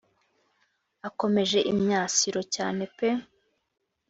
akomeje 1.07 1.59
imyasiro 1.71 2.41
cyane 2.55 2.83
pe 2.95 3.09